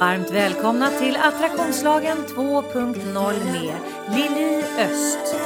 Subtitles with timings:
[0.00, 3.74] Varmt välkomna till Attraktionslagen 2.0 med
[4.16, 5.36] Lili Öst.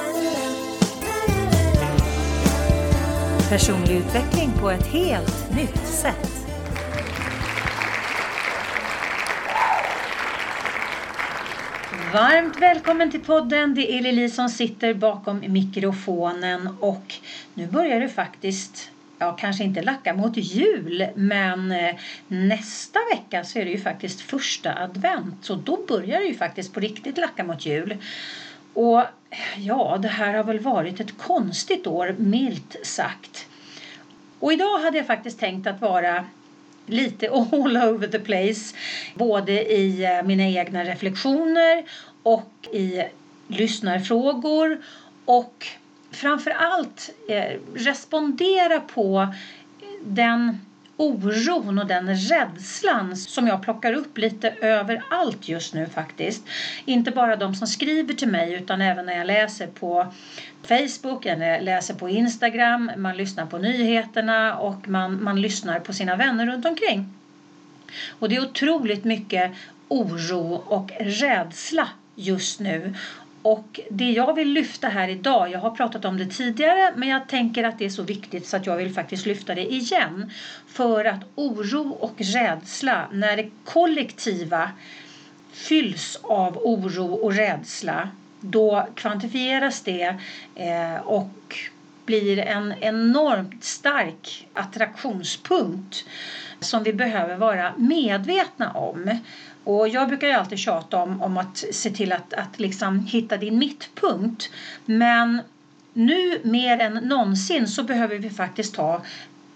[3.48, 6.46] Personlig utveckling på ett helt nytt sätt.
[12.12, 13.74] Varmt välkommen till podden.
[13.74, 17.14] Det är Lili som sitter bakom mikrofonen och
[17.54, 18.77] nu börjar det faktiskt
[19.18, 21.94] ja, kanske inte lacka mot jul, men eh,
[22.28, 25.44] nästa vecka så är det ju faktiskt första advent.
[25.44, 27.96] Så då börjar det ju faktiskt på riktigt lacka mot jul.
[28.74, 29.02] Och
[29.56, 33.46] ja, det här har väl varit ett konstigt år, milt sagt.
[34.40, 36.24] Och idag hade jag faktiskt tänkt att vara
[36.86, 38.76] lite all over the place.
[39.14, 41.84] Både i eh, mina egna reflektioner
[42.22, 43.02] och i
[43.48, 44.78] lyssnarfrågor
[45.24, 45.66] och
[46.10, 49.34] framför allt eh, respondera på
[50.04, 50.58] den
[50.98, 56.44] oron och den rädslan som jag plockar upp lite överallt just nu faktiskt.
[56.84, 60.12] Inte bara de som skriver till mig utan även när jag läser på
[60.62, 66.16] Facebook, jag läser på Instagram, man lyssnar på nyheterna och man, man lyssnar på sina
[66.16, 67.14] vänner runt omkring.
[68.18, 69.52] Och det är otroligt mycket
[69.88, 72.94] oro och rädsla just nu.
[73.42, 77.28] Och det jag vill lyfta här idag, jag har pratat om det tidigare men jag
[77.28, 80.30] tänker att det är så viktigt så att jag vill faktiskt lyfta det igen.
[80.66, 84.70] För att oro och rädsla, när det kollektiva
[85.52, 90.16] fylls av oro och rädsla, då kvantifieras det
[90.54, 91.56] eh, och
[92.08, 96.04] blir en enormt stark attraktionspunkt
[96.60, 99.18] som vi behöver vara medvetna om.
[99.64, 103.36] Och jag brukar ju alltid tjata om, om att se till att, att liksom hitta
[103.36, 104.50] din mittpunkt.
[104.84, 105.40] Men
[105.92, 109.02] nu mer än någonsin så behöver vi faktiskt ta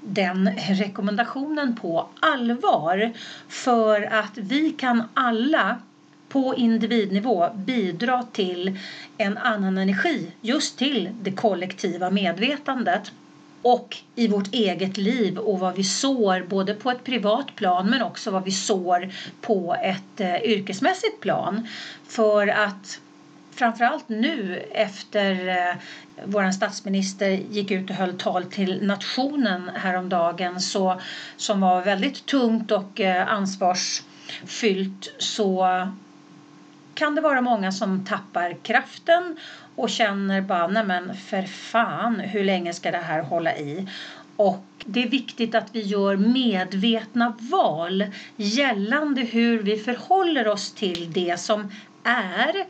[0.01, 3.13] den rekommendationen på allvar.
[3.49, 5.79] För att vi kan alla
[6.33, 8.79] på individnivå bidra till
[9.19, 13.13] en annan energi just till det kollektiva medvetandet
[13.63, 18.03] och i vårt eget liv och vad vi sår både på ett privat plan men
[18.03, 21.69] också vad vi sår på ett eh, yrkesmässigt plan.
[22.09, 23.01] För att
[23.55, 25.77] framförallt nu efter eh,
[26.25, 31.01] vår statsminister gick ut och höll tal till nationen häromdagen så,
[31.37, 35.69] som var väldigt tungt och eh, ansvarsfyllt så
[36.95, 39.37] kan det vara många som tappar kraften
[39.77, 43.89] och känner bara, nej men för fan, hur länge ska det här hålla i?
[44.37, 48.05] Och det är viktigt att vi gör medvetna val
[48.37, 51.71] gällande hur vi förhåller oss till det som
[52.05, 52.65] är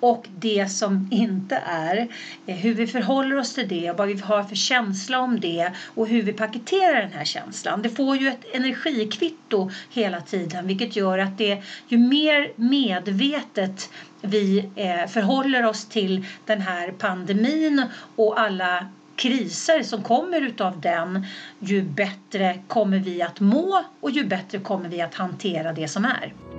[0.00, 2.08] och det som inte är.
[2.46, 6.08] Eh, hur vi förhåller oss till det vad vi har för känsla om det och
[6.08, 7.82] hur vi paketerar den här känslan.
[7.82, 13.90] Det får ju ett energikvitto hela tiden vilket gör att det ju mer medvetet
[14.22, 17.84] vi eh, förhåller oss till den här pandemin
[18.16, 21.26] och alla kriser som kommer utav den
[21.58, 26.04] ju bättre kommer vi att må och ju bättre kommer vi att hantera det som
[26.04, 26.49] är.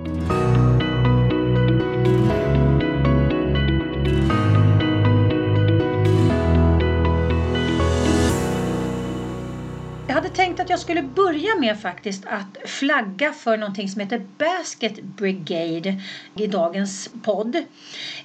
[10.34, 16.00] Tänkt att jag skulle börja med faktiskt att flagga för någonting som heter Basket Brigade
[16.34, 17.64] i dagens podd.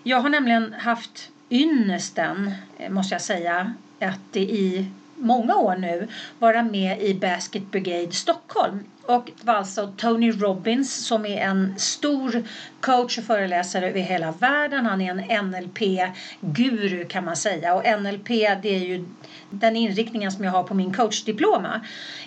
[0.04, 4.86] Jag har nämligen haft ynnesten, eh, måste jag säga, att i
[5.18, 6.08] många år nu
[6.40, 8.86] vara med i Basket Brigade Stockholm.
[9.06, 12.44] Och det var alltså Tony Robbins som är en stor
[12.82, 14.86] coach och föreläsare över hela världen.
[14.86, 17.76] Han är en NLP-guru kan man säga.
[17.76, 18.28] Och NLP
[18.62, 19.06] det är ju
[19.50, 21.82] den inriktningen som jag har på min coachdiploma.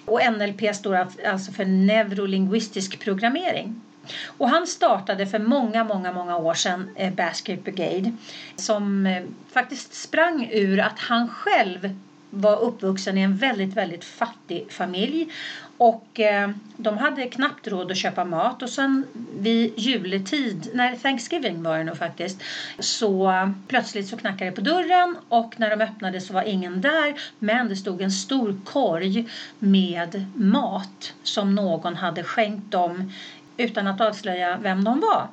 [0.05, 3.81] Och NLP står alltså för neurolinguistisk programmering.
[4.27, 8.13] Och han startade för många, många, många år sedan eh, Basket Brigade
[8.57, 11.97] som eh, faktiskt sprang ur att han själv
[12.31, 15.29] var uppvuxen i en väldigt, väldigt fattig familj.
[15.77, 19.07] Och eh, de hade knappt råd att köpa mat och sen
[19.39, 22.43] vid juletid, när Thanksgiving var det nog faktiskt,
[22.79, 23.33] så
[23.69, 27.69] plötsligt så knackade det på dörren och när de öppnade så var ingen där men
[27.69, 29.29] det stod en stor korg
[29.59, 33.13] med mat som någon hade skänkt dem
[33.57, 35.29] utan att avslöja vem de var.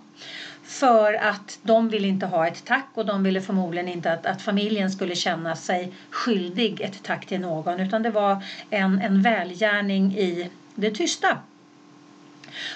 [0.68, 4.42] För att de ville inte ha ett tack och de ville förmodligen inte att, att
[4.42, 10.16] familjen skulle känna sig skyldig ett tack till någon utan det var en, en välgärning
[10.18, 11.38] i det tysta.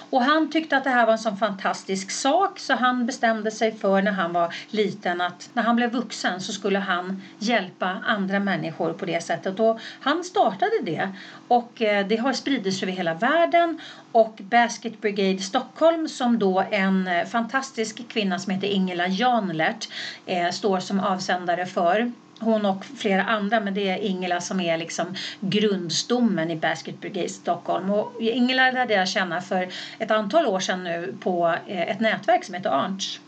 [0.09, 3.77] Och han tyckte att det här var en sån fantastisk sak så han bestämde sig
[3.77, 8.39] för när han var liten att när han blev vuxen så skulle han hjälpa andra
[8.39, 9.59] människor på det sättet.
[9.59, 11.09] Och han startade det.
[11.47, 13.79] Och eh, det har spridits över hela världen.
[14.11, 19.89] Och Basket Brigade Stockholm som då en eh, fantastisk kvinna som heter Ingela Janlert
[20.25, 22.11] eh, står som avsändare för
[22.41, 27.29] hon och flera andra, men det är Ingela som är liksom grundstommen i Basket Brigade
[27.29, 27.89] Stockholm.
[27.89, 32.43] Och Ingela lärde jag känna för ett antal år sedan nu på eh, ett nätverk
[32.43, 33.19] som heter Arns.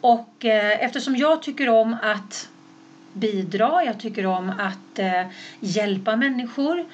[0.00, 2.48] Och eh, eftersom jag tycker om att
[3.12, 5.26] bidra, jag tycker om att eh,
[5.60, 6.84] hjälpa människor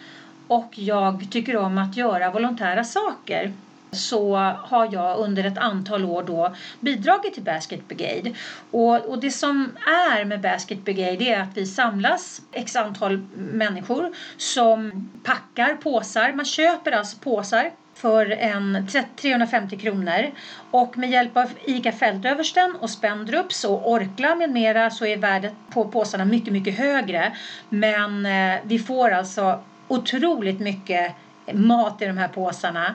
[0.49, 3.53] och jag tycker om att göra volontära saker
[3.91, 8.35] så har jag under ett antal år då bidragit till Basket Brigade.
[8.71, 14.13] Och, och det som är med Basket Brigade är att vi samlas x antal människor
[14.37, 16.33] som packar påsar.
[16.33, 18.87] Man köper alltså påsar för en
[19.17, 20.31] 350 kronor.
[20.71, 25.55] Och med hjälp av ICA Fältöversten och Spendrups och Orkla med mera så är värdet
[25.71, 27.37] på påsarna mycket, mycket högre.
[27.69, 31.15] Men eh, vi får alltså otroligt mycket
[31.53, 32.95] mat i de här påsarna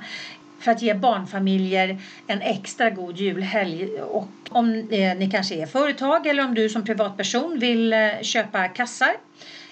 [0.61, 1.97] för att ge barnfamiljer
[2.27, 4.01] en extra god julhelg.
[4.01, 8.67] Och om eh, ni kanske är företag eller om du som privatperson vill eh, köpa
[8.67, 9.11] kassar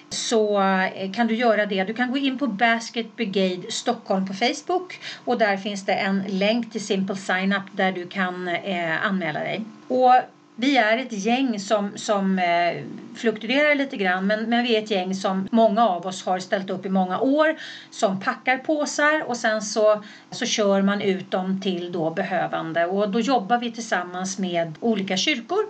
[0.08, 1.84] så eh, kan du göra det.
[1.84, 6.22] Du kan gå in på Basket Brigade Stockholm på Facebook och där finns det en
[6.28, 9.64] länk till Simple Sign Up där du kan eh, anmäla dig.
[9.88, 10.14] Och
[10.60, 12.84] vi är ett gäng som, som eh,
[13.16, 16.70] fluktuerar lite grann men, men vi är ett gäng som många av oss har ställt
[16.70, 17.56] upp i många år
[17.90, 22.86] som packar påsar och sen så, så kör man ut dem till då behövande.
[22.86, 25.64] Och då jobbar vi tillsammans med olika kyrkor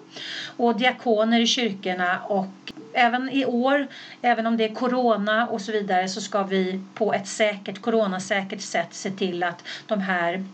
[0.57, 3.87] och diakoner i kyrkorna och även i år,
[4.23, 8.61] även om det är corona och så vidare så ska vi på ett säkert, coronasäkert
[8.61, 10.45] sätt se till att de här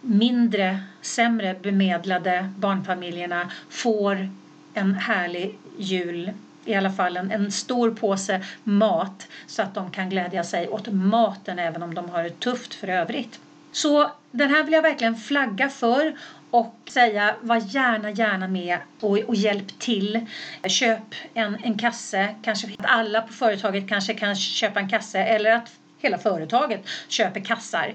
[0.00, 4.30] mindre, sämre bemedlade barnfamiljerna får
[4.74, 6.32] en härlig jul
[6.68, 10.88] i alla fall en, en stor påse mat så att de kan glädja sig åt
[10.92, 13.40] maten även om de har det tufft för övrigt.
[13.72, 16.16] Så den här vill jag verkligen flagga för
[16.50, 20.26] och säga var gärna, gärna med och, och hjälp till.
[20.68, 25.70] Köp en, en kasse, kanske alla på företaget kanske kan köpa en kasse eller att
[25.98, 27.94] hela företaget köper kassar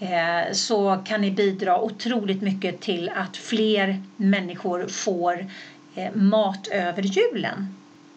[0.00, 5.46] eh, så kan ni bidra otroligt mycket till att fler människor får
[5.94, 7.76] eh, mat över julen.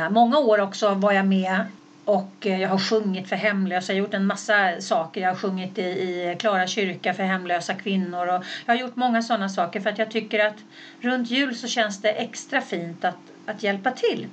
[0.09, 1.65] Många år också var jag med
[2.05, 5.21] och eh, jag har sjungit för hemlösa, jag har gjort en massa saker.
[5.21, 9.49] Jag har sjungit i Klara kyrka för hemlösa kvinnor och jag har gjort många sådana
[9.49, 10.57] saker för att jag tycker att
[11.01, 14.27] runt jul så känns det extra fint att, att hjälpa till.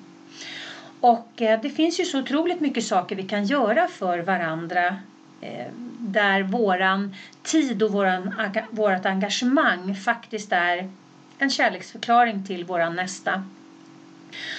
[1.03, 4.97] Och eh, det finns ju så otroligt mycket saker vi kan göra för varandra
[5.41, 5.67] eh,
[5.99, 8.35] där våran tid och våran,
[8.71, 10.91] vårat engagemang faktiskt är
[11.39, 13.45] en kärleksförklaring till våran nästa.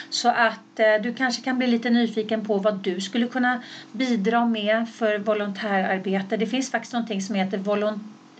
[0.09, 4.45] Så att eh, du kanske kan bli lite nyfiken på vad du skulle kunna bidra
[4.45, 6.37] med för volontärarbete.
[6.37, 7.57] Det finns faktiskt någonting som heter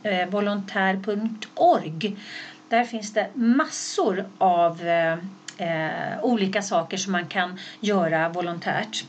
[0.03, 2.17] eh, volontär.org.
[2.69, 5.17] Där finns det massor av eh,
[5.57, 9.05] Eh, olika saker som man kan göra volontärt.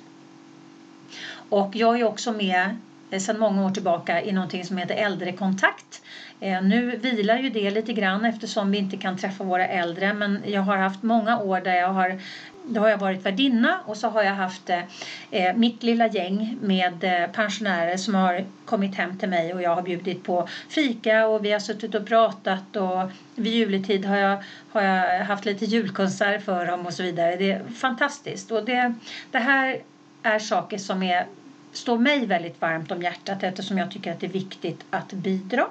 [1.48, 2.76] Och jag är också med
[3.10, 6.02] eh, sedan många år tillbaka i någonting som heter äldrekontakt.
[6.40, 10.42] Eh, nu vilar ju det lite grann eftersom vi inte kan träffa våra äldre men
[10.46, 12.20] jag har haft många år där jag har
[12.66, 14.82] då har jag varit värdinna och så har jag haft eh,
[15.30, 19.74] eh, mitt lilla gäng med eh, pensionärer som har kommit hem till mig och jag
[19.74, 24.42] har bjudit på fika och vi har suttit och pratat och vid juletid har jag,
[24.72, 27.36] har jag haft lite julkonsert för dem och så vidare.
[27.36, 28.94] Det är fantastiskt och det,
[29.30, 29.78] det här
[30.22, 31.26] är saker som är,
[31.72, 35.66] står mig väldigt varmt om hjärtat eftersom jag tycker att det är viktigt att bidra.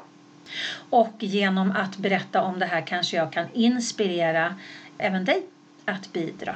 [0.90, 4.56] Och genom att berätta om det här kanske jag kan inspirera
[4.98, 5.44] även dig
[5.86, 6.56] att bidra.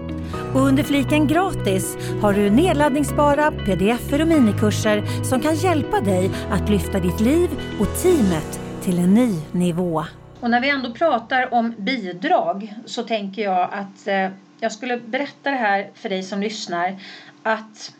[0.53, 6.69] Och under fliken gratis har du nedladdningsbara pdf och minikurser som kan hjälpa dig att
[6.69, 10.05] lyfta ditt liv och teamet till en ny nivå.
[10.39, 14.29] Och när vi ändå pratar om bidrag så tänker jag att eh,
[14.59, 16.95] jag skulle berätta det här för dig som lyssnar
[17.43, 17.93] att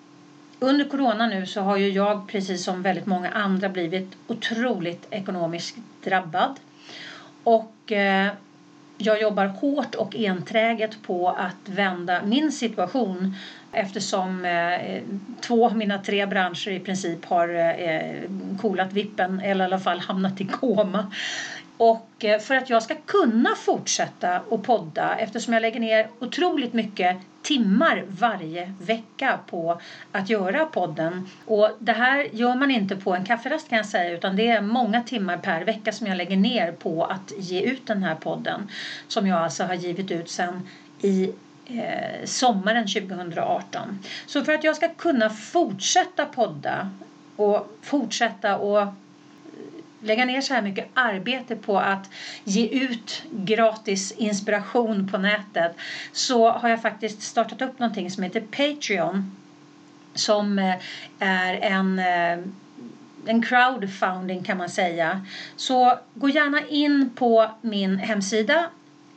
[0.60, 5.78] under corona nu så har ju jag precis som väldigt många andra blivit otroligt ekonomiskt
[6.04, 6.60] drabbad.
[7.44, 8.32] Och eh,
[9.06, 13.36] jag jobbar hårt och enträget på att vända min situation
[13.72, 15.02] eftersom eh,
[15.42, 18.22] två av mina tre branscher i princip har eh,
[18.62, 21.12] kolat vippen eller i alla fall hamnat i koma.
[21.78, 26.74] Och eh, för att jag ska kunna fortsätta att podda eftersom jag lägger ner otroligt
[26.74, 29.82] mycket timmar varje vecka på
[30.12, 31.30] att göra podden.
[31.46, 34.62] Och det här gör man inte på en kafferast kan jag säga utan det är
[34.62, 38.70] många timmar per vecka som jag lägger ner på att ge ut den här podden.
[39.08, 40.68] Som jag alltså har givit ut sen
[41.02, 41.32] i
[41.66, 44.00] eh, sommaren 2018.
[44.26, 46.90] Så för att jag ska kunna fortsätta podda
[47.36, 48.88] och fortsätta och
[50.02, 52.10] lägga ner så här mycket arbete på att
[52.44, 55.76] ge ut gratis inspiration på nätet
[56.12, 59.36] så har jag faktiskt startat upp någonting som heter Patreon
[60.14, 60.76] som eh,
[61.20, 62.46] är en eh,
[63.26, 65.26] en crowdfunding kan man säga.
[65.56, 68.70] Så gå gärna in på min hemsida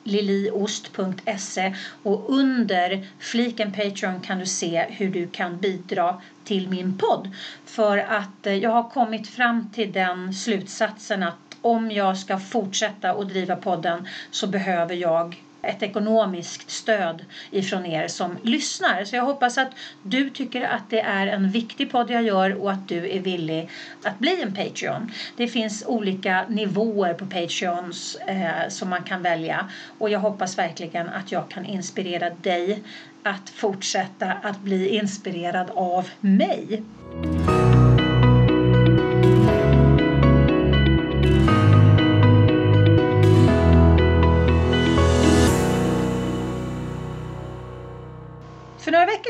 [0.04, 7.30] liliost.se och under fliken Patreon kan du se hur du kan bidra till min podd.
[7.64, 13.10] För att eh, jag har kommit fram till den slutsatsen att om jag ska fortsätta
[13.10, 19.04] att driva podden så behöver jag ett ekonomiskt stöd ifrån er som lyssnar.
[19.04, 19.70] Så jag hoppas att
[20.02, 23.68] du tycker att det är en viktig podd jag gör och att du är villig
[24.02, 25.10] att bli en Patreon.
[25.36, 29.68] Det finns olika nivåer på Patreons eh, som man kan välja
[29.98, 32.82] och jag hoppas verkligen att jag kan inspirera dig
[33.22, 36.82] att fortsätta att bli inspirerad av mig.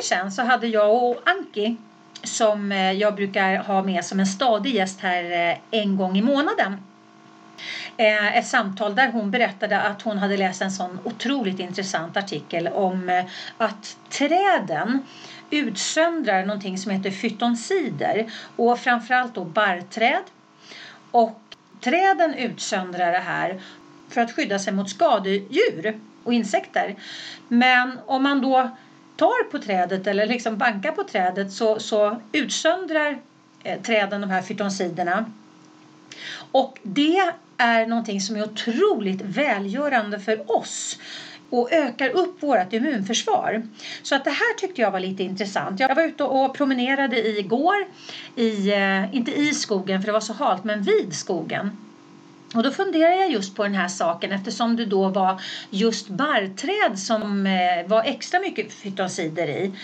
[0.05, 1.77] Sedan så hade jag och Anki
[2.27, 6.23] som eh, jag brukar ha med som en stadig gäst här eh, en gång i
[6.23, 6.77] månaden.
[7.97, 12.69] Eh, ett samtal där hon berättade att hon hade läst en sån otroligt intressant artikel
[12.69, 13.25] om
[13.59, 15.07] att träden
[15.51, 20.23] utsöndrar någonting som heter fytonsider och framförallt då barrträd.
[21.11, 21.41] Och
[21.81, 23.63] träden utsöndrar det här
[24.09, 26.97] för att skydda sig mot skadedjur och insekter.
[27.49, 28.77] Men om man då
[29.17, 33.19] tar på trädet eller liksom bankar på trädet så, så utsöndrar
[33.63, 35.25] eh, träden de här fytonsiderna.
[36.53, 40.99] Och det är någonting som är otroligt välgörande för oss
[41.51, 43.63] och ökar upp vårt immunförsvar.
[44.03, 45.81] Så att det här tyckte jag var lite intressant.
[45.81, 47.87] Jag var ute och promenerade igår,
[48.37, 51.77] i, eh, inte i skogen för det var så halt, men vid skogen.
[52.55, 56.99] Och då funderar jag just på den här saken eftersom det då var just barrträd
[56.99, 59.79] som eh, var extra mycket fytonsider i.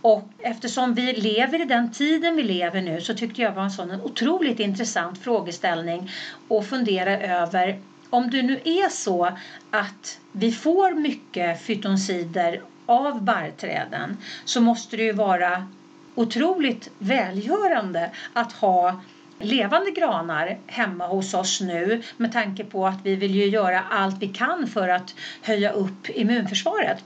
[0.00, 3.70] Och eftersom vi lever i den tiden vi lever nu så tyckte jag var en
[3.70, 6.10] sån en otroligt intressant frågeställning
[6.50, 9.38] att fundera över om det nu är så
[9.70, 15.72] att vi får mycket fytonsider av barrträden så måste det ju vara
[16.14, 19.02] otroligt välgörande att ha
[19.38, 24.22] levande granar hemma hos oss nu med tanke på att vi vill ju göra allt
[24.22, 27.04] vi kan för att höja upp immunförsvaret.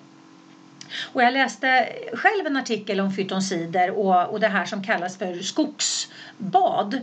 [1.13, 5.43] Och jag läste själv en artikel om fytonsider och, och det här som kallas för
[5.43, 7.01] skogsbad.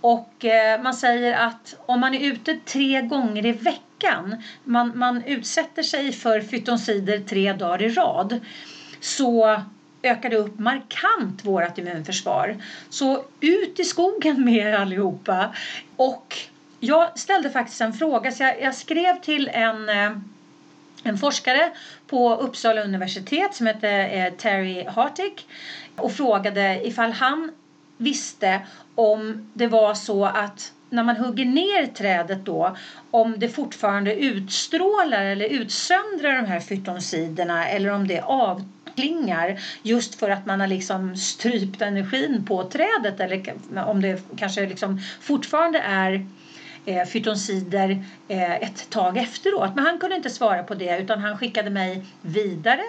[0.00, 5.24] Och eh, man säger att om man är ute tre gånger i veckan, man, man
[5.24, 8.40] utsätter sig för fytonsider tre dagar i rad,
[9.00, 9.60] så
[10.02, 12.56] ökade upp markant vårt immunförsvar.
[12.88, 15.54] Så ut i skogen med er allihopa.
[15.96, 16.36] Och
[16.80, 20.12] jag ställde faktiskt en fråga, så jag, jag skrev till en, eh,
[21.02, 21.72] en forskare
[22.06, 25.46] på Uppsala universitet som heter eh, Terry Hartig
[25.96, 27.52] och frågade ifall han
[27.96, 28.60] visste
[28.94, 32.76] om det var så att när man hugger ner trädet då
[33.10, 40.14] om det fortfarande utstrålar eller utsöndrar de här fytonsiderna eller om det avtar klingar just
[40.14, 43.54] för att man har liksom strypt energin på trädet eller
[43.86, 46.26] om det kanske liksom fortfarande är
[46.86, 49.74] eh, fytonsider eh, ett tag efteråt.
[49.74, 52.82] Men han kunde inte svara på det utan han skickade mig vidare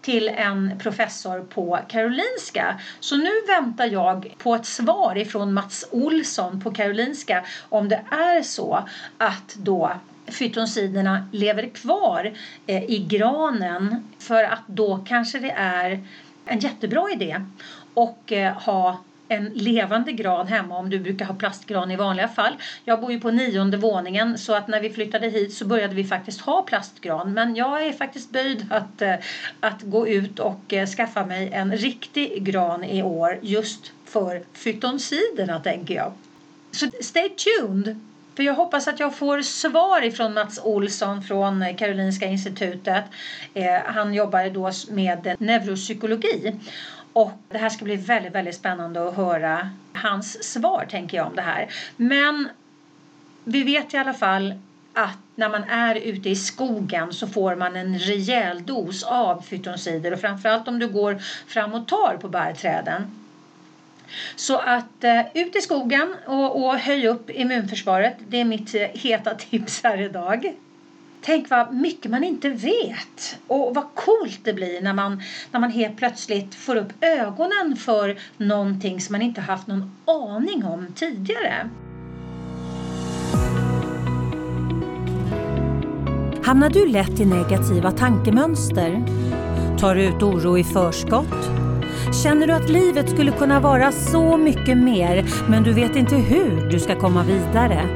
[0.00, 2.80] till en professor på Karolinska.
[3.00, 8.42] Så nu väntar jag på ett svar ifrån Mats Olsson på Karolinska om det är
[8.42, 9.92] så att då
[10.26, 12.32] fytonsiderna lever kvar
[12.66, 16.00] eh, i granen för att då kanske det är
[16.46, 17.40] en jättebra idé
[17.94, 22.52] och eh, ha en levande gran hemma om du brukar ha plastgran i vanliga fall.
[22.84, 26.04] Jag bor ju på nionde våningen så att när vi flyttade hit så började vi
[26.04, 27.34] faktiskt ha plastgran.
[27.34, 29.14] Men jag är faktiskt böjd att, eh,
[29.60, 35.60] att gå ut och eh, skaffa mig en riktig gran i år just för fytonsiderna
[35.60, 36.12] tänker jag.
[36.70, 38.00] Så stay tuned!
[38.36, 43.04] För jag hoppas att jag får svar ifrån Mats Olsson från Karolinska institutet.
[43.54, 46.60] Eh, han jobbar då med neuropsykologi.
[47.12, 51.36] Och det här ska bli väldigt, väldigt spännande att höra hans svar tänker jag om
[51.36, 51.68] det här.
[51.96, 52.48] Men
[53.44, 54.54] vi vet i alla fall
[54.92, 60.12] att när man är ute i skogen så får man en rejäl dos av fytonsider
[60.12, 63.23] och framförallt om du går fram och tar på bärträden.
[64.36, 68.16] Så att eh, ut i skogen och, och höj upp immunförsvaret.
[68.28, 70.54] Det är mitt eh, heta tips här idag.
[71.20, 75.70] Tänk vad mycket man inte vet och vad coolt det blir när man, när man
[75.70, 81.70] helt plötsligt får upp ögonen för någonting som man inte haft någon aning om tidigare.
[86.44, 89.02] Hamnar du lätt i negativa tankemönster?
[89.78, 91.63] Tar du ut oro i förskott?
[92.24, 96.70] Känner du att livet skulle kunna vara så mycket mer men du vet inte hur
[96.70, 97.88] du ska komma vidare?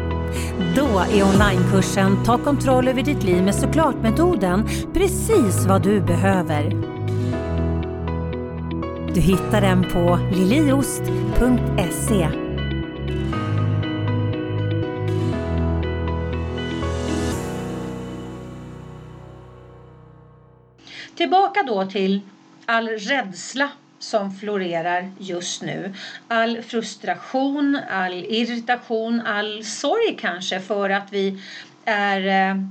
[0.77, 6.71] Då är onlinekursen Ta kontroll över ditt liv med såklart-metoden precis vad du behöver.
[9.15, 12.29] Du hittar den på liliost.se
[21.17, 22.21] Tillbaka då till
[22.67, 25.95] all rädsla som florerar just nu.
[26.29, 31.43] All frustration, all irritation, all sorg kanske för att vi
[31.85, 32.63] är eh,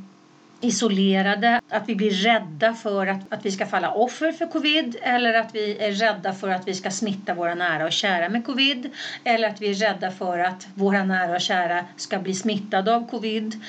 [0.61, 5.33] isolerade, att vi blir rädda för att, att vi ska falla offer för covid eller
[5.33, 8.89] att vi är rädda för att vi ska smitta våra nära och kära med covid
[9.23, 13.09] eller att vi är rädda för att våra nära och kära ska bli smittade av
[13.09, 13.61] covid.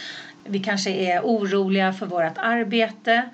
[0.44, 3.28] Vi kanske är oroliga för vårt arbete.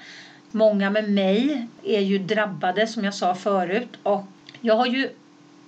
[0.57, 4.25] Många med mig är ju drabbade som jag sa förut och
[4.61, 5.09] jag har ju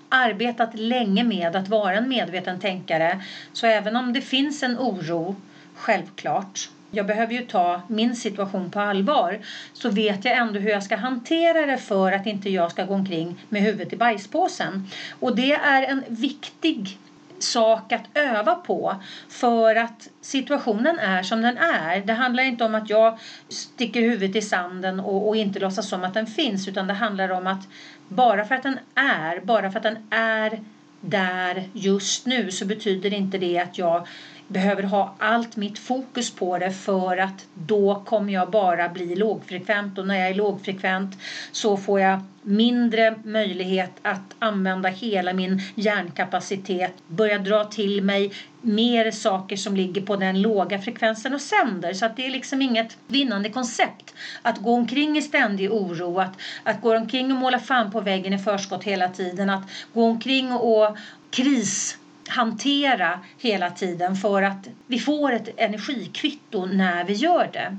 [0.09, 5.37] arbetat länge med att vara en medveten tänkare så även om det finns en oro,
[5.75, 9.41] självklart, jag behöver ju ta min situation på allvar
[9.73, 12.95] så vet jag ändå hur jag ska hantera det för att inte jag ska gå
[12.95, 14.89] omkring med huvudet i bajspåsen.
[15.21, 16.99] Och det är en viktig
[17.43, 22.01] sak att öva på för att situationen är som den är.
[22.01, 26.05] Det handlar inte om att jag sticker huvudet i sanden och, och inte låtsas som
[26.05, 27.69] att den finns utan det handlar om att
[28.09, 30.61] bara för att den är, bara för att den är
[31.01, 34.07] där just nu så betyder inte det att jag
[34.49, 39.99] behöver ha allt mitt fokus på det för att då kommer jag bara bli lågfrekvent
[39.99, 41.19] och när jag är lågfrekvent
[41.53, 49.11] så får jag mindre möjlighet att använda hela min hjärnkapacitet, börja dra till mig mer
[49.11, 51.95] saker som ligger på den låga frekvensen och sänder.
[51.95, 56.41] Så att det är liksom inget vinnande koncept att gå omkring i ständig oro, att,
[56.63, 60.53] att gå omkring och måla fan på väggen i förskott hela tiden, att gå omkring
[60.53, 60.97] och
[61.31, 67.77] kris hantera hela tiden för att vi får ett energikvitto när vi gör det.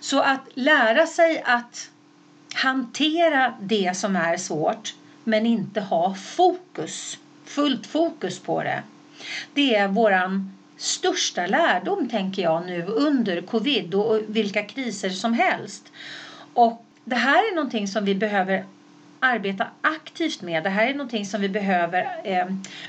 [0.00, 1.90] Så att lära sig att
[2.54, 8.82] hantera det som är svårt men inte ha fokus, fullt fokus på det.
[9.54, 15.92] Det är våran största lärdom tänker jag nu under covid och vilka kriser som helst.
[16.54, 18.64] Och det här är någonting som vi behöver
[19.20, 20.64] arbeta aktivt med.
[20.64, 22.46] Det här är någonting som vi behöver eh,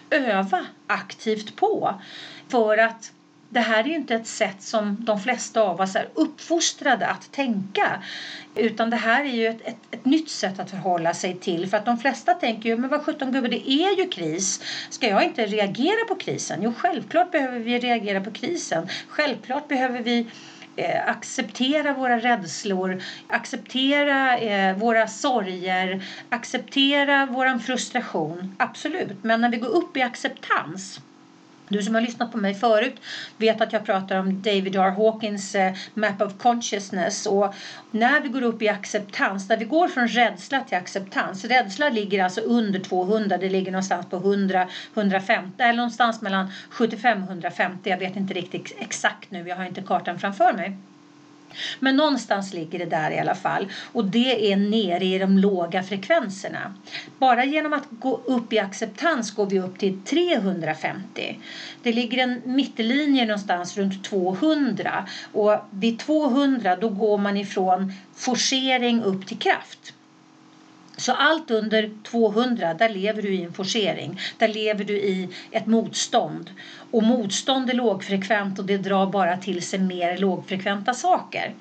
[0.10, 2.02] öva aktivt på.
[2.48, 3.12] För att
[3.50, 8.04] det här är inte ett sätt som de flesta av oss är uppfostrade att tänka.
[8.56, 11.70] Utan det här är ju ett, ett, ett nytt sätt att förhålla sig till.
[11.70, 14.62] För att de flesta tänker ju, men vad sjutton gubbe, det är ju kris.
[14.90, 16.60] Ska jag inte reagera på krisen?
[16.62, 18.88] Jo, självklart behöver vi reagera på krisen.
[19.08, 20.28] Självklart behöver vi
[20.76, 28.56] eh, acceptera våra rädslor, acceptera eh, våra sorger, acceptera vår frustration.
[28.60, 31.00] Absolut, men när vi går upp i acceptans
[31.70, 32.96] du som har lyssnat på mig förut
[33.38, 34.90] vet att jag pratar om David R.
[34.90, 37.26] Hawkins eh, Map of Consciousness.
[37.26, 37.54] Och
[37.92, 41.46] när vi går upp i acceptans, när vi går från rädsla till acceptans.
[41.46, 47.24] Rädsla ligger alltså under 200, det ligger någonstans på 100, 150 eller någonstans mellan 75
[47.24, 47.90] och 150.
[47.90, 50.78] Jag vet inte riktigt exakt nu, jag har inte kartan framför mig.
[51.80, 53.68] Men någonstans ligger det där i alla fall.
[53.92, 56.74] Och det är nere i de låga frekvenserna.
[57.20, 61.40] Bara genom att gå upp i acceptans går vi upp till 350.
[61.84, 65.06] Det ligger en mittlinje någonstans runt 200.
[65.34, 69.94] Och vid 200 då går man ifrån forcering upp till kraft.
[71.00, 74.20] Så allt under 200, där lever du i en forcering.
[74.38, 76.52] Där lever du i ett motstånd.
[76.92, 81.54] Och motstånd är lågfrekvent och det drar bara till sig mer lågfrekventa saker.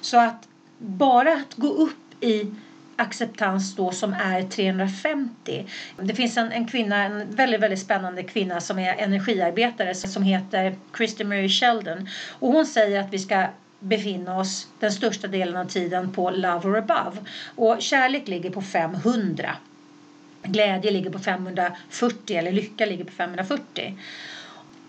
[0.00, 2.54] Så att bara att gå upp i
[2.96, 5.66] acceptans då som är 350.
[5.96, 10.76] Det finns en, en kvinna, en väldigt, väldigt spännande kvinna som är energiarbetare som heter
[10.96, 13.46] Christy Mary Sheldon och hon säger att vi ska
[13.80, 17.16] befinna oss den största delen av tiden på love or above.
[17.56, 19.56] Och kärlek ligger på 500.
[20.42, 23.98] Glädje ligger på 540 eller lycka ligger på 540.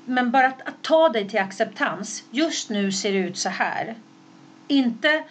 [0.05, 2.23] Men bara att, att ta dig till acceptans.
[2.31, 3.95] Just nu ser det ut så här.
[4.67, 5.23] Inte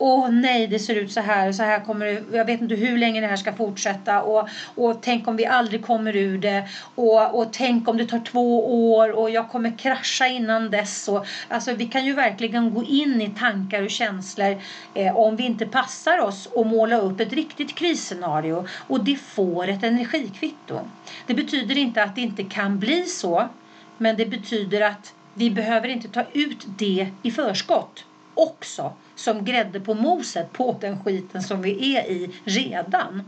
[0.00, 2.98] åh nej det ser ut så här, så här kommer det, jag vet inte hur
[2.98, 7.38] länge det här ska fortsätta och, och tänk om vi aldrig kommer ur det och,
[7.38, 11.08] och tänk om det tar två år och jag kommer krascha innan dess.
[11.08, 14.62] Och, alltså vi kan ju verkligen gå in i tankar och känslor
[14.94, 19.68] eh, om vi inte passar oss och måla upp ett riktigt krisscenario och det får
[19.68, 20.90] ett energikvitto.
[21.26, 23.48] Det betyder inte att det inte kan bli så
[23.96, 29.80] men det betyder att vi behöver inte ta ut det i förskott också som grädde
[29.80, 33.22] på moset på den skiten som vi är i redan.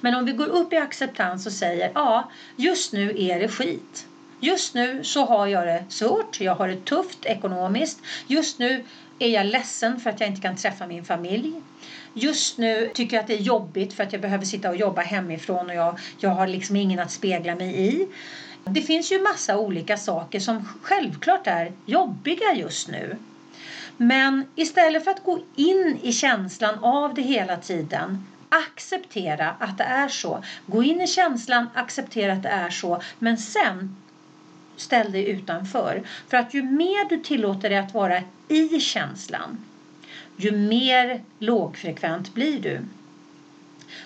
[0.00, 4.06] Men om vi går upp i acceptans och säger ja, just nu är det skit.
[4.40, 8.00] Just nu så har jag det svårt, jag har det tufft ekonomiskt.
[8.26, 8.84] Just nu
[9.18, 11.52] är jag ledsen för att jag inte kan träffa min familj.
[12.14, 15.02] Just nu tycker jag att det är jobbigt för att jag behöver sitta och jobba
[15.02, 18.08] hemifrån och jag, jag har liksom ingen att spegla mig i.
[18.64, 23.16] Det finns ju massa olika saker som självklart är jobbiga just nu.
[23.96, 29.84] Men istället för att gå in i känslan av det hela tiden acceptera att det
[29.84, 30.42] är så.
[30.66, 33.02] Gå in i känslan, acceptera att det är så.
[33.18, 33.96] Men sen
[34.76, 36.02] ställ dig utanför.
[36.28, 39.58] För att ju mer du tillåter dig att vara i känslan
[40.36, 42.80] ju mer lågfrekvent blir du.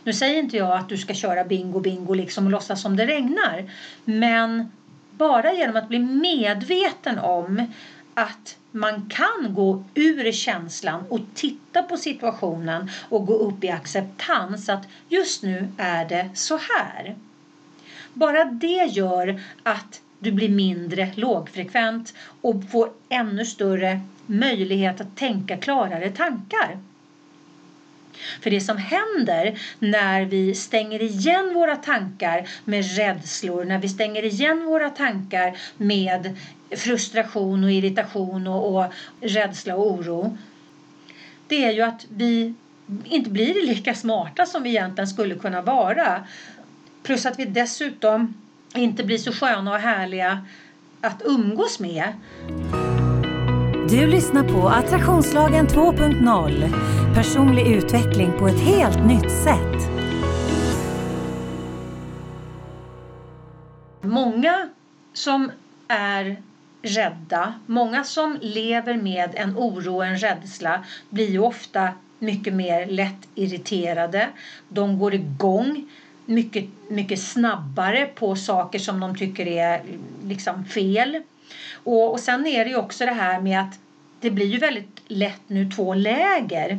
[0.04, 3.06] Nu säger inte jag att du ska köra bingo bingo liksom och låtsas som det
[3.06, 3.70] regnar.
[4.04, 4.72] Men
[5.10, 7.72] bara genom att bli medveten om
[8.16, 14.68] att man kan gå ur känslan och titta på situationen och gå upp i acceptans
[14.68, 17.16] att just nu är det så här.
[18.12, 25.56] Bara det gör att du blir mindre lågfrekvent och får ännu större möjlighet att tänka
[25.56, 26.78] klarare tankar.
[28.42, 34.24] För det som händer när vi stänger igen våra tankar med rädslor, när vi stänger
[34.24, 36.36] igen våra tankar med
[36.70, 40.38] frustration och irritation och, och rädsla och oro.
[41.48, 42.54] Det är ju att vi
[43.04, 46.26] inte blir lika smarta som vi egentligen skulle kunna vara.
[47.02, 48.34] Plus att vi dessutom
[48.74, 50.46] inte blir så sköna och härliga
[51.00, 52.12] att umgås med.
[53.88, 57.05] Du lyssnar på Attraktionslagen 2.0.
[57.16, 59.90] Personlig utveckling på ett helt nytt sätt.
[64.00, 64.68] Många
[65.12, 65.50] som
[65.88, 66.42] är
[66.82, 72.86] rädda, många som lever med en oro och en rädsla blir ju ofta mycket mer
[72.86, 74.28] lätt irriterade.
[74.68, 75.88] De går igång
[76.26, 79.82] mycket, mycket snabbare på saker som de tycker är
[80.24, 81.22] liksom fel.
[81.74, 83.78] Och, och sen är det ju också det här med att
[84.20, 86.78] det blir ju väldigt lätt nu två läger.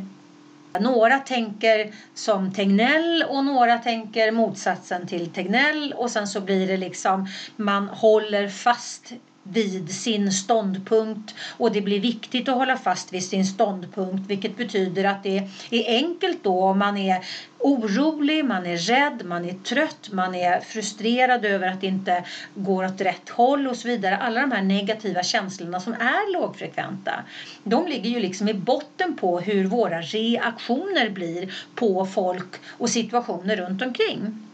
[0.80, 5.94] Några tänker som Tegnell och några tänker motsatsen till Tegnell.
[5.96, 9.12] Och sen så blir det liksom man håller fast
[9.52, 15.04] vid sin ståndpunkt och det blir viktigt att hålla fast vid sin ståndpunkt vilket betyder
[15.04, 17.24] att det är enkelt då om man är
[17.58, 22.84] orolig, man är rädd, man är trött, man är frustrerad över att det inte går
[22.84, 24.16] åt rätt håll och så vidare.
[24.16, 27.24] Alla de här negativa känslorna som är lågfrekventa
[27.64, 33.56] de ligger ju liksom i botten på hur våra reaktioner blir på folk och situationer
[33.56, 34.48] runt omkring.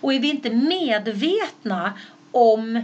[0.00, 1.92] Och är vi inte medvetna
[2.30, 2.82] om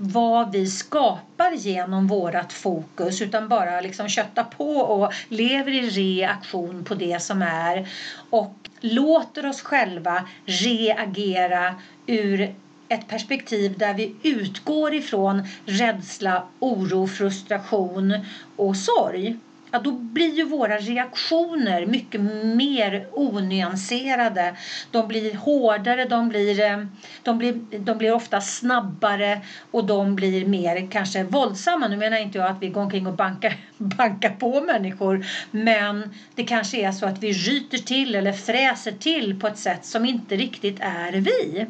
[0.00, 6.84] vad vi skapar genom vårt fokus utan bara liksom köttar på och lever i reaktion
[6.84, 7.88] på det som är.
[8.30, 12.40] Och låter oss själva reagera ur
[12.88, 18.14] ett perspektiv där vi utgår ifrån rädsla, oro, frustration
[18.56, 24.56] och sorg ja, då blir ju våra reaktioner mycket mer onyanserade.
[24.90, 26.84] De blir hårdare, de blir, eh,
[27.22, 31.88] de blir, de blir ofta snabbare och de blir mer kanske våldsamma.
[31.88, 36.44] Nu menar inte jag att vi går omkring och bankar, bankar på människor men det
[36.44, 40.36] kanske är så att vi ryter till eller fräser till på ett sätt som inte
[40.36, 41.66] riktigt är vi.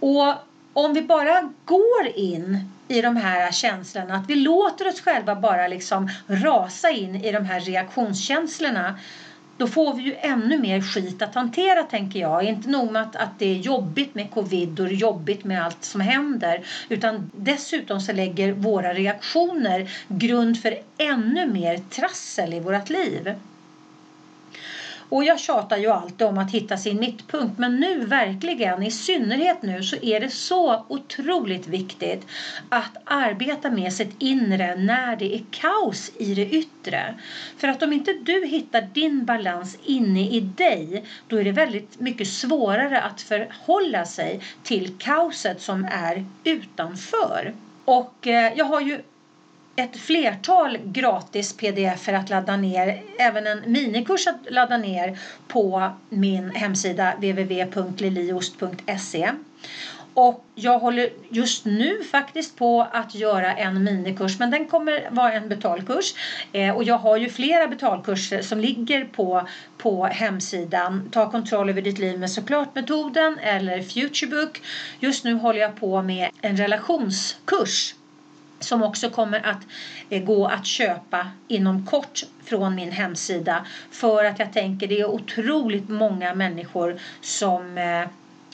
[0.00, 0.34] Och
[0.74, 2.58] om vi bara går in
[2.88, 7.44] i de här känslorna, att vi låter oss själva bara liksom rasa in i de
[7.44, 8.98] här reaktionskänslorna
[9.56, 12.44] då får vi ju ännu mer skit att hantera tänker jag.
[12.44, 16.00] Inte nog med att, att det är jobbigt med covid och jobbigt med allt som
[16.00, 23.34] händer utan dessutom så lägger våra reaktioner grund för ännu mer trassel i vårt liv.
[25.14, 29.62] Och jag tjatar ju alltid om att hitta sin mittpunkt men nu verkligen, i synnerhet
[29.62, 32.26] nu, så är det så otroligt viktigt
[32.68, 37.14] att arbeta med sitt inre när det är kaos i det yttre.
[37.56, 42.00] För att om inte du hittar din balans inne i dig då är det väldigt
[42.00, 47.54] mycket svårare att förhålla sig till kaoset som är utanför.
[47.84, 49.02] Och eh, jag har ju
[49.76, 56.50] ett flertal gratis pdf att ladda ner, även en minikurs att ladda ner på min
[56.50, 59.30] hemsida www.liliost.se.
[60.14, 65.32] Och jag håller just nu faktiskt på att göra en minikurs men den kommer vara
[65.32, 66.14] en betalkurs.
[66.52, 71.08] Eh, och jag har ju flera betalkurser som ligger på, på hemsidan.
[71.12, 74.62] Ta kontroll över ditt liv med såklart-metoden eller Futurebook.
[75.00, 77.94] Just nu håller jag på med en relationskurs
[78.64, 79.60] som också kommer att
[80.10, 85.06] eh, gå att köpa inom kort från min hemsida för att jag tänker det är
[85.06, 88.08] otroligt många människor som eh,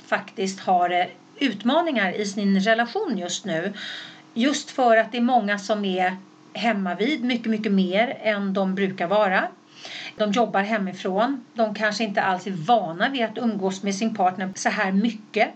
[0.06, 1.06] faktiskt har eh,
[1.38, 3.72] utmaningar i sin relation just nu.
[4.34, 6.16] Just för att det är många som är
[6.52, 9.48] hemma vid mycket, mycket mer än de brukar vara.
[10.16, 11.44] De jobbar hemifrån.
[11.54, 15.48] De kanske inte alls är vana vid att umgås med sin partner så här mycket.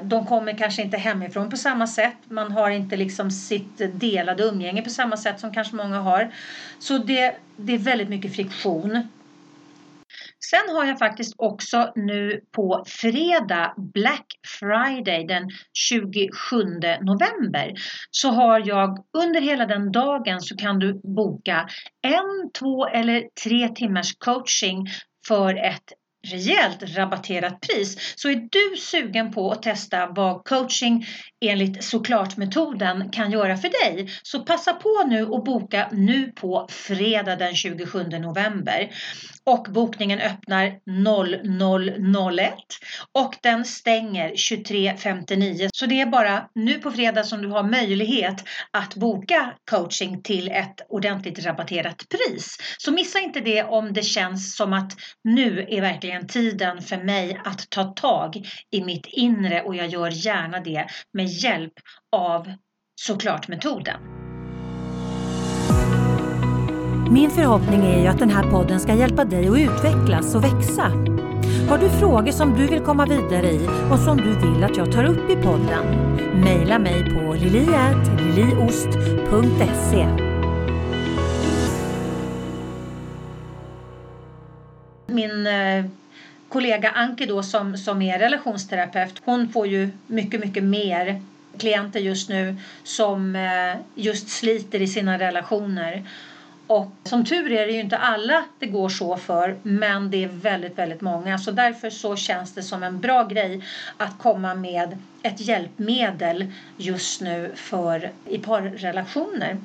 [0.00, 2.16] De kommer kanske inte hemifrån på samma sätt.
[2.28, 6.32] Man har inte liksom sitt delade umgänge på samma sätt som kanske många har.
[6.78, 9.08] Så det, det är väldigt mycket friktion.
[10.50, 14.26] Sen har jag faktiskt också nu på fredag, Black
[14.60, 16.30] Friday den 27
[17.00, 17.74] november,
[18.10, 21.68] så har jag under hela den dagen så kan du boka
[22.02, 24.86] en, två eller tre timmars coaching
[25.26, 25.92] för ett
[26.26, 28.14] rejält rabatterat pris.
[28.16, 31.06] Så är du sugen på att testa vad coaching
[31.40, 37.36] enligt såklart-metoden kan göra för dig så passa på nu och boka nu på fredag
[37.36, 38.90] den 27 november.
[39.44, 42.50] Och bokningen öppnar 00.01
[43.12, 45.68] och den stänger 23.59.
[45.72, 50.48] Så det är bara nu på fredag som du har möjlighet att boka coaching till
[50.48, 52.56] ett ordentligt rabatterat pris.
[52.78, 54.92] Så missa inte det om det känns som att
[55.24, 60.10] nu är verkligen tiden för mig att ta tag i mitt inre och jag gör
[60.10, 61.72] gärna det med hjälp
[62.12, 62.52] av
[63.00, 64.00] såklart-metoden.
[67.10, 70.82] Min förhoppning är ju att den här podden ska hjälpa dig att utvecklas och växa.
[71.68, 74.92] Har du frågor som du vill komma vidare i och som du vill att jag
[74.92, 75.84] tar upp i podden?
[76.40, 80.06] Maila mig på liliatliliost.se
[85.06, 85.84] Min eh,
[86.48, 91.22] kollega Anki då som, som är relationsterapeut, hon får ju mycket, mycket mer
[91.58, 96.04] klienter just nu som eh, just sliter i sina relationer.
[96.66, 100.28] Och som tur är det ju inte alla det går så för men det är
[100.28, 101.38] väldigt, väldigt många.
[101.38, 103.64] Så därför så känns det som en bra grej
[103.96, 109.56] att komma med ett hjälpmedel just nu för i parrelationer.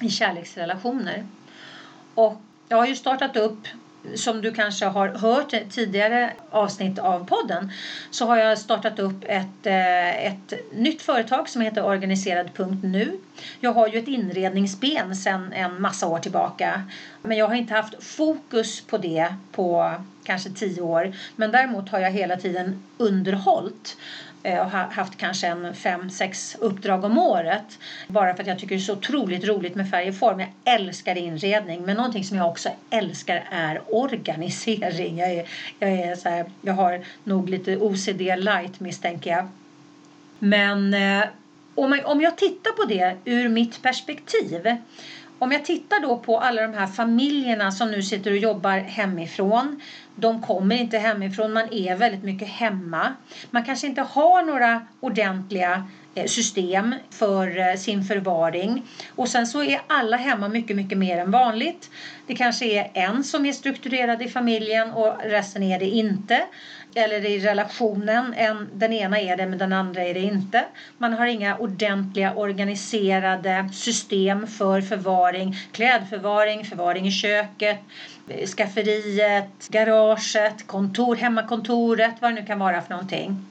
[0.00, 1.26] I kärleksrelationer.
[2.14, 3.68] Och jag har ju startat upp
[4.14, 7.72] som du kanske har hört tidigare avsnitt av podden
[8.10, 13.18] så har jag startat upp ett, eh, ett nytt företag som heter organiserad.nu.
[13.60, 16.82] Jag har ju ett inredningsben sedan en massa år tillbaka
[17.22, 21.98] men jag har inte haft fokus på det på kanske tio år men däremot har
[21.98, 23.96] jag hela tiden underhållit
[24.42, 27.78] Eh, och haft kanske en fem, sex uppdrag om året.
[28.08, 30.40] Bara för att jag tycker det är så otroligt roligt med färg och form.
[30.40, 31.82] Jag älskar inredning.
[31.82, 35.18] Men någonting som jag också älskar är organisering.
[35.18, 35.48] Jag, är,
[35.78, 39.48] jag, är så här, jag har nog lite OCD light misstänker jag.
[40.38, 41.24] Men eh,
[41.74, 44.76] om, jag, om jag tittar på det ur mitt perspektiv
[45.40, 49.80] om jag tittar då på alla de här familjerna som nu sitter och jobbar hemifrån.
[50.20, 53.14] De kommer inte hemifrån, man är väldigt mycket hemma.
[53.50, 58.82] Man kanske inte har några ordentliga eh, system för eh, sin förvaring.
[59.16, 61.90] Och sen så är alla hemma mycket, mycket mer än vanligt.
[62.26, 66.42] Det kanske är en som är strukturerad i familjen och resten är det inte
[66.94, 68.34] eller i relationen.
[68.34, 70.64] En, den ena är det men den andra är det inte.
[70.98, 75.56] Man har inga ordentliga organiserade system för förvaring.
[75.72, 77.78] Klädförvaring, förvaring i köket,
[78.46, 83.46] skafferiet, garaget, kontor, hemmakontoret, vad det nu kan vara för någonting.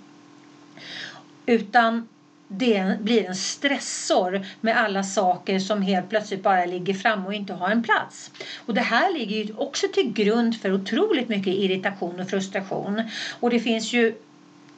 [1.45, 2.07] Utan
[2.47, 7.53] det blir en stressor med alla saker som helt plötsligt bara ligger fram och inte
[7.53, 8.31] har en plats.
[8.65, 13.01] Och det här ligger ju också till grund för otroligt mycket irritation och frustration.
[13.39, 14.15] Och det finns ju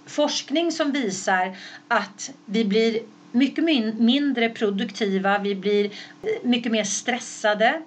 [0.05, 2.99] forskning som visar att vi blir
[3.31, 3.63] mycket
[3.99, 5.89] mindre produktiva, vi blir eh,
[6.43, 7.81] mycket mer stressade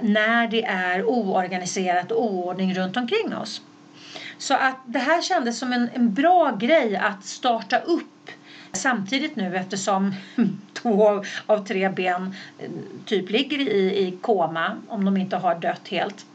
[0.00, 3.62] när det är oorganiserat och oordning runt omkring oss.
[4.38, 8.30] Så att det här kändes som en, en bra grej att starta upp
[8.72, 10.14] samtidigt nu eftersom
[10.72, 12.70] två av tre ben eh,
[13.06, 16.26] typ ligger i, i koma om de inte har dött helt.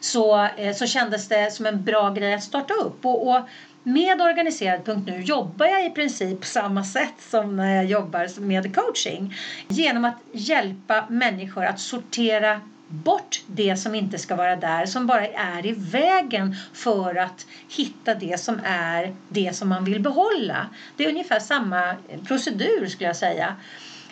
[0.00, 3.04] Så, eh, så kändes det som en bra grej att starta upp.
[3.04, 3.40] Och, och
[3.82, 9.34] med organiserad.nu jobbar jag i princip på samma sätt som när jag jobbar med coaching.
[9.68, 15.26] Genom att hjälpa människor att sortera bort det som inte ska vara där, som bara
[15.26, 20.68] är i vägen för att hitta det som är det som man vill behålla.
[20.96, 21.96] Det är ungefär samma
[22.28, 23.56] procedur skulle jag säga.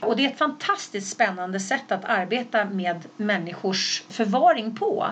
[0.00, 5.06] Och det är ett fantastiskt spännande sätt att arbeta med människors förvaring på.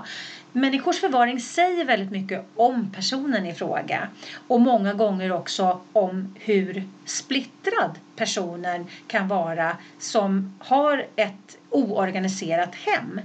[0.52, 4.08] Människors förvaring säger väldigt mycket om personen i fråga
[4.48, 13.20] och många gånger också om hur splittrad personen kan vara som har ett oorganiserat hem.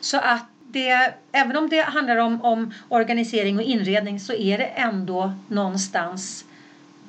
[0.00, 4.66] Så att det, även om det handlar om, om organisering och inredning så är det
[4.66, 6.44] ändå någonstans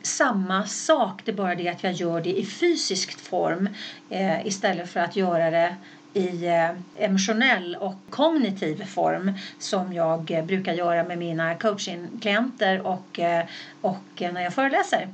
[0.04, 1.22] samma sak.
[1.26, 3.70] Det är bara det att jag gör det i fysisk form
[4.10, 5.76] eh, istället för att göra det
[6.13, 6.70] i eh,
[7.06, 13.46] emotionell och kognitiv form som jag eh, brukar göra med mina coachingklienter och, eh,
[13.82, 15.13] och eh, när jag föreläser.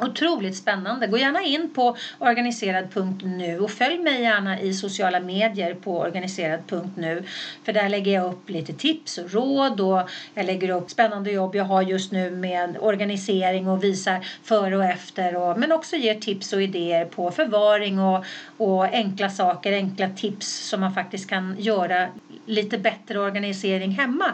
[0.00, 1.06] Otroligt spännande.
[1.06, 7.24] Gå gärna in på organiserad.nu och följ mig gärna i sociala medier på organiserad.nu.
[7.64, 11.54] För där lägger jag upp lite tips och råd och jag lägger upp spännande jobb
[11.54, 15.36] jag har just nu med organisering och visar före och efter.
[15.36, 18.24] Och, men också ger tips och idéer på förvaring och,
[18.56, 22.08] och enkla saker, enkla tips som man faktiskt kan göra
[22.46, 24.26] lite bättre organisering hemma.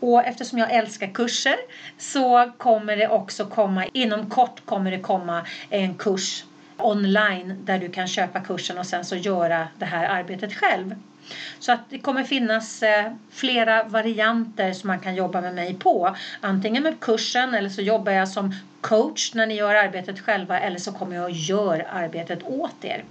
[0.00, 1.56] Och eftersom jag älskar kurser
[1.98, 6.44] så kommer det också komma, inom kort kommer det komma en kurs
[6.76, 10.94] online där du kan köpa kursen och sen så göra det här arbetet själv.
[11.58, 16.16] Så att det kommer finnas eh, flera varianter som man kan jobba med mig på.
[16.40, 20.78] Antingen med kursen eller så jobbar jag som coach när ni gör arbetet själva eller
[20.78, 23.04] så kommer jag och gör arbetet åt er.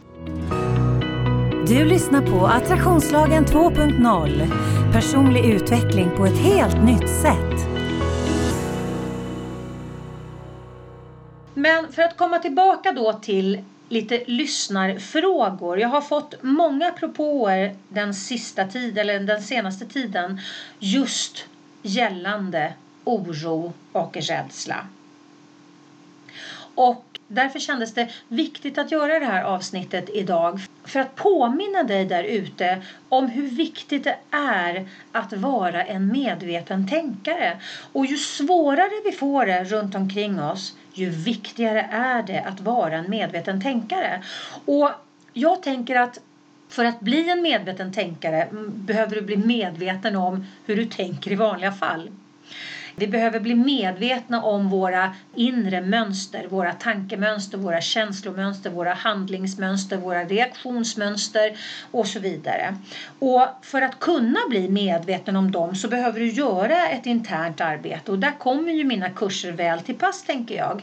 [1.67, 4.76] Du lyssnar på Attraktionslagen 2.0.
[4.93, 7.67] Personlig utveckling på ett helt nytt sätt.
[11.53, 15.79] Men för att komma tillbaka då till lite lyssnarfrågor.
[15.79, 20.41] Jag har fått många propåer den sista tiden, eller den senaste tiden
[20.79, 21.45] just
[21.81, 22.73] gällande
[23.03, 24.87] oro och rädsla.
[26.75, 32.05] Och Därför kändes det viktigt att göra det här avsnittet idag för att påminna dig
[32.05, 37.57] där ute om hur viktigt det är att vara en medveten tänkare.
[37.93, 42.95] Och ju svårare vi får det runt omkring oss, ju viktigare är det att vara
[42.95, 44.23] en medveten tänkare.
[44.65, 44.91] Och
[45.33, 46.19] jag tänker att
[46.69, 51.31] för att bli en medveten tänkare mm, behöver du bli medveten om hur du tänker
[51.31, 52.09] i vanliga fall.
[52.99, 60.23] Vi behöver bli medvetna om våra inre mönster, våra tankemönster, våra känslomönster, våra handlingsmönster, våra
[60.25, 61.57] reaktionsmönster
[61.91, 62.75] och så vidare.
[63.19, 68.11] Och för att kunna bli medveten om dem så behöver du göra ett internt arbete
[68.11, 70.81] och där kommer ju mina kurser väl till pass tänker jag.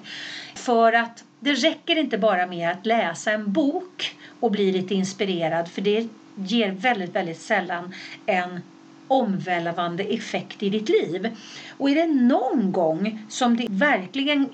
[0.55, 5.69] För att det räcker inte bara med att läsa en bok och bli lite inspirerad
[5.69, 7.95] för det ger väldigt, väldigt sällan
[8.27, 8.61] en
[9.15, 11.37] omvälvande effekt i ditt liv.
[11.79, 14.49] Och är det någon gång som det verkligen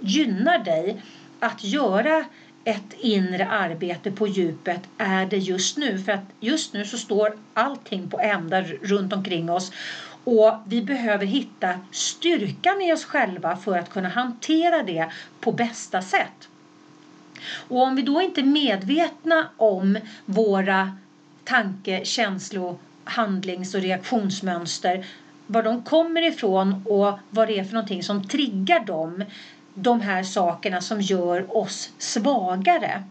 [0.00, 1.02] gynnar dig
[1.40, 2.24] att göra
[2.64, 5.98] ett inre arbete på djupet är det just nu.
[5.98, 9.72] För att just nu så står allting på ända runt omkring oss
[10.24, 16.02] och vi behöver hitta styrkan i oss själva för att kunna hantera det på bästa
[16.02, 16.48] sätt.
[17.68, 20.98] Och om vi då inte är medvetna om våra
[21.44, 25.06] tanke-, känslo handlings och reaktionsmönster,
[25.46, 29.24] var de kommer ifrån och vad det är för någonting som triggar dem,
[29.74, 33.04] de här sakerna som gör oss svagare.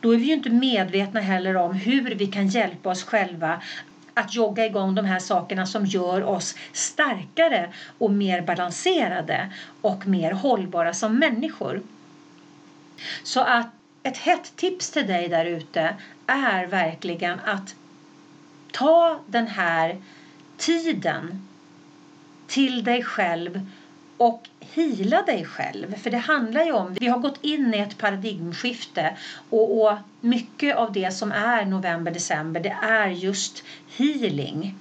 [0.00, 3.62] Då är vi ju inte medvetna heller om hur vi kan hjälpa oss själva
[4.14, 10.32] att jogga igång de här sakerna som gör oss starkare och mer balanserade och mer
[10.32, 11.82] hållbara som människor.
[13.22, 13.68] Så att
[14.02, 15.94] ett hett tips till dig där ute
[16.26, 17.74] är verkligen att
[18.78, 19.96] ta den här
[20.56, 21.46] tiden
[22.46, 23.70] till dig själv
[24.16, 25.94] och hila dig själv.
[25.94, 29.16] För det handlar ju om, vi har gått in i ett paradigmskifte
[29.50, 33.64] och, och mycket av det som är november, december det är just
[33.96, 34.74] healing.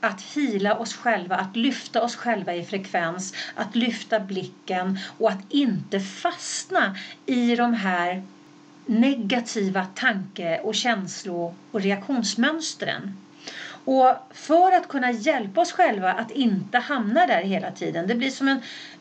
[0.00, 5.52] att hila oss själva, att lyfta oss själva i frekvens, att lyfta blicken och att
[5.52, 6.96] inte fastna
[7.26, 8.22] i de här
[8.86, 13.16] negativa tanke och känslo och reaktionsmönstren.
[13.88, 18.06] Och för att kunna hjälpa oss själva att inte hamna där hela tiden.
[18.06, 18.60] Det blir som en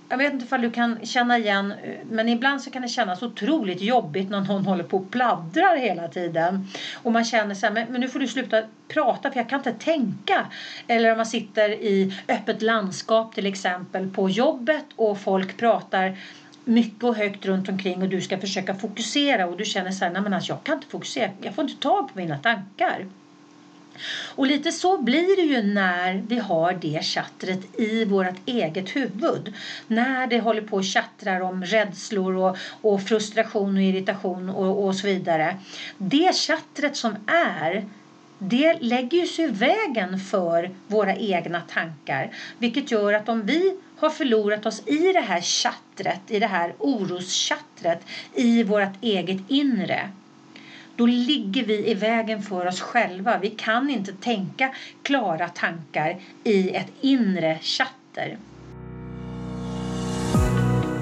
[0.09, 1.73] jag vet inte om du kan känna igen,
[2.09, 6.07] men ibland så kan det kännas otroligt jobbigt när någon håller på och pladdrar hela
[6.07, 6.67] tiden.
[7.03, 9.59] Och man känner så här, men, men nu får du sluta prata för jag kan
[9.59, 10.47] inte tänka.
[10.87, 16.17] Eller om man sitter i öppet landskap till exempel på jobbet och folk pratar
[16.65, 20.11] mycket och högt runt omkring och du ska försöka fokusera och du känner så här,
[20.11, 23.05] nej men alltså jag kan inte fokusera, jag får inte tag på mina tankar.
[24.35, 29.53] Och lite så blir det ju när vi har det chattret i vårt eget huvud.
[29.87, 34.95] När det håller på och chattrar om rädslor och, och frustration och irritation och, och
[34.95, 35.55] så vidare.
[35.97, 37.85] Det chattret som är
[38.39, 42.29] det lägger sig i vägen för våra egna tankar.
[42.57, 46.73] Vilket gör att om vi har förlorat oss i det här chattret, i det här
[46.77, 47.99] oroschattret
[48.35, 50.09] i vårt eget inre
[50.97, 53.39] då ligger vi i vägen för oss själva.
[53.41, 54.71] Vi kan inte tänka
[55.03, 58.37] klara tankar i ett inre chatter.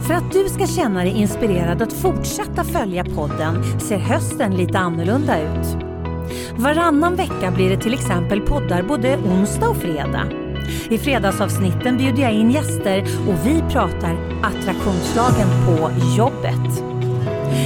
[0.07, 5.41] För att du ska känna dig inspirerad att fortsätta följa podden ser hösten lite annorlunda
[5.41, 5.85] ut.
[6.57, 10.27] Varannan vecka blir det till exempel poddar både onsdag och fredag.
[10.89, 17.04] I fredagsavsnitten bjuder jag in gäster och vi pratar attraktionslagen på jobbet.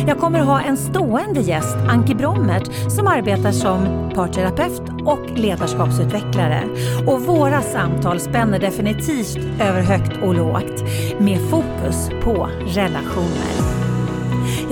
[0.08, 6.64] Jag kommer ha en stående gäst, Anki Brommert, som arbetar som parterapeut och ledarskapsutvecklare.
[7.08, 10.84] Och våra samtal spänner definitivt över högt och lågt
[11.20, 13.79] med fokus på relationer.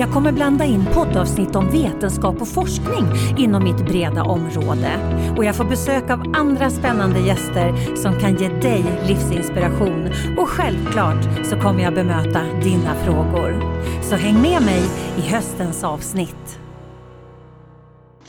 [0.00, 3.06] Jag kommer blanda in poddavsnitt om vetenskap och forskning
[3.38, 4.90] inom mitt breda område.
[5.36, 10.08] Och jag får besök av andra spännande gäster som kan ge dig livsinspiration.
[10.38, 13.60] Och självklart så kommer jag bemöta dina frågor.
[14.02, 14.82] Så häng med mig
[15.18, 16.58] i höstens avsnitt.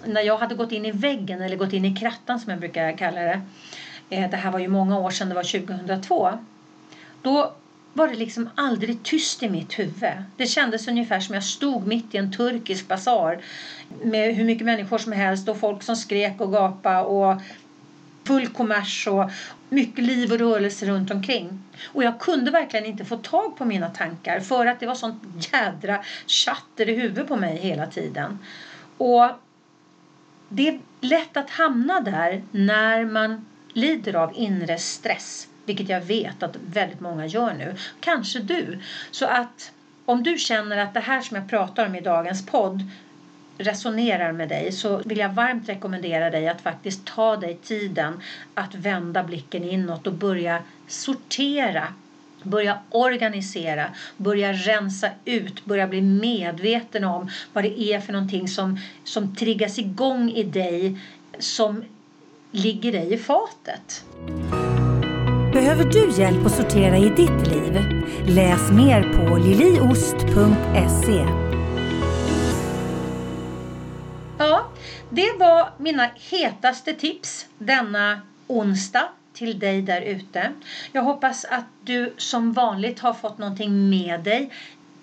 [0.06, 2.98] När jag hade gått in i väggen, eller gått in i krattan som jag brukar
[2.98, 3.42] kalla det.
[4.10, 6.30] Eh, det här var ju många år sedan, det var 2002.
[7.22, 7.54] Då
[7.94, 10.24] var det liksom aldrig tyst i mitt huvud.
[10.38, 13.42] Det kändes ungefär som jag stod mitt i en turkisk basar
[14.04, 17.42] med hur mycket människor som helst och folk som skrek och gapade och
[18.24, 19.32] full kommers och
[19.70, 21.60] mycket liv och rörelse runt omkring.
[21.94, 25.24] Och jag kunde verkligen inte få tag på mina tankar för att det var sånt
[25.54, 28.40] jädra chatter i huvudet på mig hela tiden.
[28.98, 29.26] Och
[30.50, 36.44] det är lätt att hamna där när man lider av inre stress vilket jag vet
[36.44, 37.76] att väldigt många gör nu.
[38.00, 38.80] Kanske du.
[39.12, 39.72] Så att
[40.06, 42.84] om du känner att det här som jag pratar om i dagens podd
[43.58, 48.22] resonerar med dig så vill jag varmt rekommendera dig att faktiskt ta dig tiden
[48.54, 51.94] att vända blicken inåt och börja sortera
[52.44, 58.80] Börja organisera, börja rensa ut, börja bli medveten om vad det är för någonting som,
[59.04, 60.98] som triggas igång i dig
[61.40, 61.84] som
[62.52, 64.04] ligger dig i fatet.
[65.54, 67.74] Behöver du hjälp att sortera i ditt liv?
[68.28, 71.26] Läs mer på liliost.se.
[74.38, 74.72] Ja,
[75.10, 80.52] det var mina hetaste tips denna onsdag till dig där ute.
[80.92, 84.52] Jag hoppas att du som vanligt har fått någonting med dig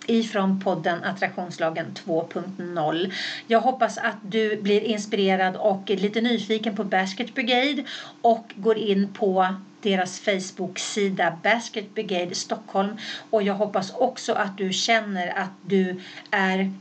[0.07, 3.13] ifrån podden Attraktionslagen 2.0.
[3.47, 7.85] Jag hoppas att du blir inspirerad och lite nyfiken på Basket Brigade
[8.23, 9.47] och går in på
[9.83, 12.97] deras Facebook-sida Basket Brigade Stockholm
[13.31, 16.01] och jag hoppas också att du känner att du
[16.31, 16.73] är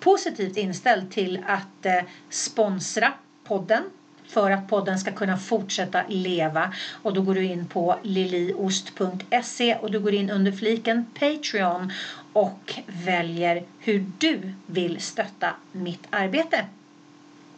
[0.00, 3.12] positivt inställd till att eh, sponsra
[3.44, 3.82] podden
[4.28, 6.72] för att podden ska kunna fortsätta leva.
[7.02, 11.92] Och då går du in på liliost.se och du går in under fliken Patreon
[12.32, 16.66] och väljer hur du vill stötta mitt arbete.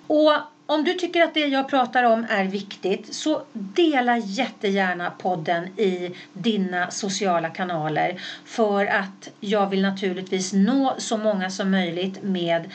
[0.07, 0.33] Och
[0.71, 6.17] om du tycker att det jag pratar om är viktigt så dela jättegärna podden i
[6.33, 12.71] dina sociala kanaler för att jag vill naturligtvis nå så många som möjligt med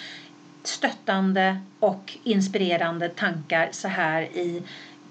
[0.64, 4.64] stöttande och inspirerande tankar så här i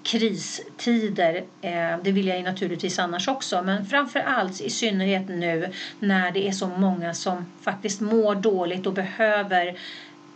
[0.03, 1.43] kristider.
[1.61, 6.31] Eh, det vill jag ju naturligtvis annars också men framför allt i synnerhet nu när
[6.31, 9.77] det är så många som faktiskt mår dåligt och behöver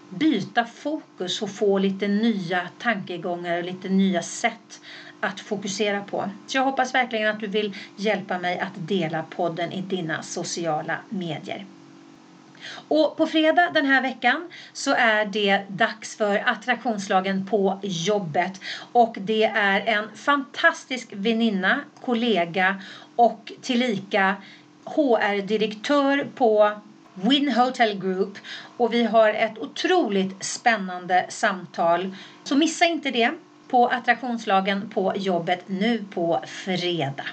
[0.09, 4.81] byta fokus och få lite nya tankegångar och lite nya sätt
[5.19, 6.29] att fokusera på.
[6.47, 10.97] Så jag hoppas verkligen att du vill hjälpa mig att dela podden i dina sociala
[11.09, 11.65] medier.
[12.87, 18.61] Och på fredag den här veckan så är det dags för attraktionslagen på jobbet.
[18.91, 22.81] Och det är en fantastisk väninna, kollega
[23.15, 24.35] och tillika
[24.83, 26.81] HR-direktör på
[27.22, 28.38] Win Hotel Group
[28.78, 32.15] och vi har ett otroligt spännande samtal.
[32.43, 33.32] Så missa inte det
[33.68, 37.26] på attraktionslagen på jobbet nu på fredag.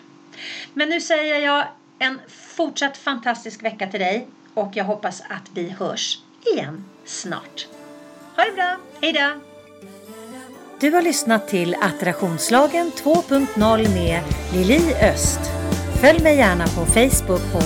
[0.75, 1.65] Men nu säger jag
[1.99, 6.19] en fortsatt fantastisk vecka till dig och jag hoppas att vi hörs
[6.55, 7.67] igen snart.
[8.37, 9.41] Ha det bra, hejdå!
[10.81, 14.23] Du har lyssnat till Attraktionslagen 2.0 med
[14.53, 15.64] Lili Öst.
[16.05, 17.59] Följ mig gärna på Facebook på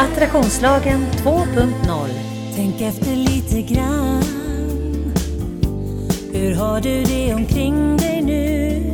[0.00, 2.08] Attraktionslagen 2.0.
[2.56, 4.22] Tänk efter lite grann.
[6.32, 8.92] Hur har du det omkring dig nu?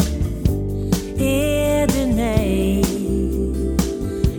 [1.25, 2.87] Är du nöjd?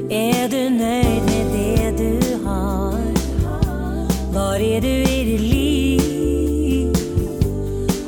[0.10, 3.00] Är du nöjd med det du har?
[4.34, 6.96] Var är du i ditt liv?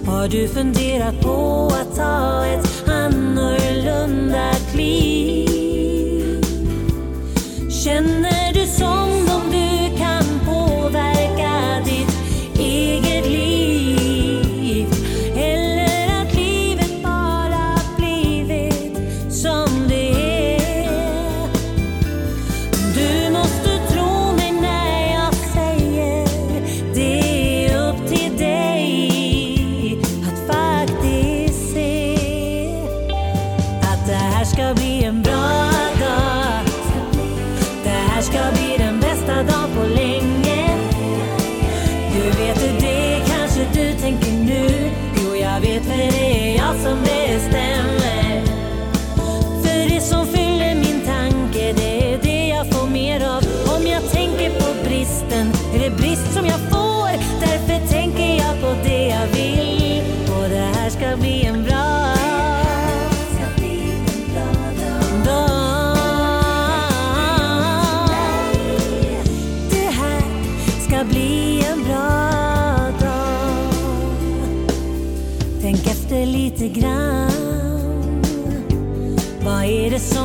[0.05, 5.48] Har du funderat på att ta ett annorlunda kliv?
[7.83, 9.28] Känner du som